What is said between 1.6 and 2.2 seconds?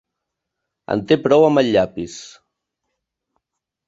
el llapis.